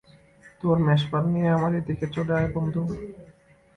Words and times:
তোর 0.61 0.77
মেষ 0.85 1.01
পাল 1.11 1.23
নিয়ে 1.33 1.49
আমার 1.57 1.71
এদিকে 1.79 2.05
চলে 2.15 2.33
আয়, 2.37 2.49
বন্ধু। 2.55 2.81